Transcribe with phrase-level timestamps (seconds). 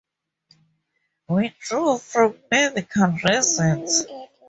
[1.29, 4.07] Withdrew for medical reasons